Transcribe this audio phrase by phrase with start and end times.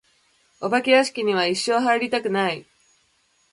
[0.61, 2.65] お化け屋敷には一生入りたくない。